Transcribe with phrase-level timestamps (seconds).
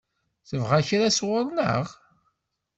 [0.49, 1.85] Tebɣa kra sɣur-neɣ?